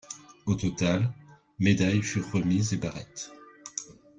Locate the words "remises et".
2.31-2.77